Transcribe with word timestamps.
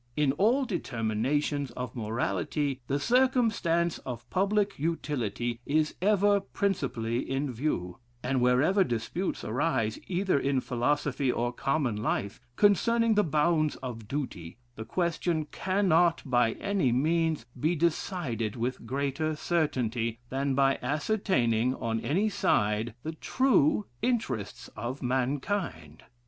In 0.17 0.31
all 0.31 0.65
determinations 0.65 1.69
of 1.77 1.95
morality, 1.95 2.81
the 2.87 2.99
circumstance 2.99 3.99
of 3.99 4.27
public 4.31 4.79
utility, 4.79 5.59
is 5.63 5.93
ever 6.01 6.39
principally 6.39 7.19
in 7.29 7.51
view; 7.53 7.99
and 8.23 8.41
wherever 8.41 8.83
disputes 8.83 9.43
arise, 9.43 9.99
either 10.07 10.39
in 10.39 10.59
philosophy 10.59 11.31
or 11.31 11.53
common 11.53 11.97
life, 11.97 12.41
concerning 12.55 13.13
the 13.13 13.23
bounds 13.23 13.75
of 13.75 14.07
duty, 14.07 14.57
the 14.75 14.85
question 14.85 15.45
cannot, 15.51 16.23
by 16.25 16.53
any 16.53 16.91
means, 16.91 17.45
be 17.59 17.75
decided 17.75 18.55
with 18.55 18.87
greater 18.87 19.35
certainty, 19.35 20.17
than 20.29 20.55
by 20.55 20.79
ascertaining, 20.81 21.75
on 21.75 21.99
any 21.99 22.27
side, 22.27 22.95
the 23.03 23.11
true 23.13 23.85
interests 24.01 24.67
of 24.75 25.03
mankind. 25.03 26.05